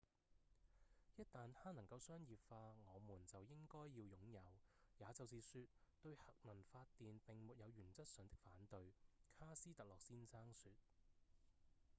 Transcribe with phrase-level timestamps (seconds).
[1.15, 4.41] 「一旦它能夠商業化我們就應該要擁有
[4.97, 5.61] 也就是說
[6.01, 8.95] 對核能發電並沒有原則上的反對」
[9.37, 10.71] 卡斯特洛先生說